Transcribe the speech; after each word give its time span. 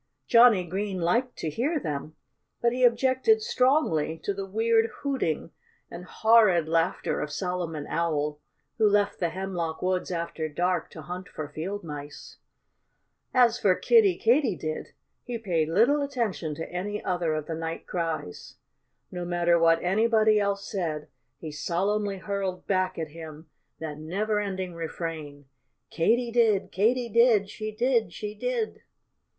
Johnnie 0.25 0.65
Green 0.65 0.99
liked 0.99 1.35
to 1.37 1.51
hear 1.51 1.79
them. 1.79 2.15
But 2.59 2.71
he 2.73 2.83
objected 2.83 3.43
strongly 3.43 4.17
to 4.23 4.33
the 4.33 4.47
weird 4.47 4.89
hooting 5.03 5.51
and 5.91 6.05
horrid 6.05 6.67
laughter 6.67 7.21
of 7.21 7.31
Solomon 7.31 7.85
Owl, 7.85 8.39
who 8.79 8.89
left 8.89 9.19
the 9.19 9.29
hemlock 9.29 9.83
woods 9.83 10.09
after 10.09 10.49
dark 10.49 10.89
to 10.89 11.03
hunt 11.03 11.27
for 11.29 11.47
field 11.49 11.83
mice. 11.83 12.37
As 13.31 13.59
for 13.59 13.75
Kiddie 13.75 14.17
Katydid, 14.17 14.87
he 15.23 15.37
paid 15.37 15.69
little 15.69 16.01
attention 16.01 16.55
to 16.55 16.67
any 16.71 17.03
other 17.05 17.35
of 17.35 17.45
the 17.45 17.53
night 17.53 17.85
cries. 17.85 18.55
No 19.11 19.23
matter 19.23 19.59
what 19.59 19.83
anybody 19.83 20.39
else 20.39 20.67
said, 20.67 21.09
he 21.37 21.51
solemnly 21.51 22.17
hurled 22.17 22.65
back 22.65 22.97
at 22.97 23.09
him 23.09 23.51
that 23.77 23.97
neverending 23.99 24.73
refrain, 24.73 25.45
_Katy 25.91 26.33
did, 26.33 26.71
Katy 26.71 27.07
did; 27.07 27.51
she 27.51 27.71
did, 27.71 28.11
she 28.11 28.33
did! 28.33 28.81